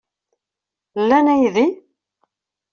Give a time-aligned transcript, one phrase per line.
[1.09, 1.67] Lan aydi?